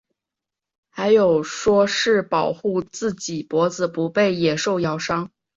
[0.89, 5.29] 还有说是保护自己脖子不被野兽咬伤。